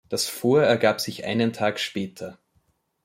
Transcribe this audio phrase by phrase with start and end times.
[0.09, 2.39] Das Fort ergab sich einen Tag später.